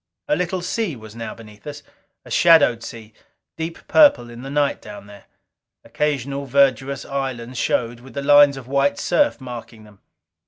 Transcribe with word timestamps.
A 0.27 0.35
little 0.35 0.63
sea 0.63 0.95
was 0.95 1.15
now 1.15 1.35
beneath 1.35 1.67
us. 1.67 1.83
A 2.25 2.31
shadowed 2.31 2.81
sea, 2.81 3.13
deep 3.55 3.87
purple 3.87 4.31
in 4.31 4.41
the 4.41 4.49
night 4.49 4.81
down 4.81 5.05
there. 5.05 5.25
Occasional 5.83 6.47
verdurous 6.47 7.05
islands 7.05 7.59
showed, 7.59 7.99
with 7.99 8.15
the 8.15 8.23
lines 8.23 8.57
of 8.57 8.67
white 8.67 8.97
surf 8.97 9.39
marking 9.39 9.83
them. 9.83 9.99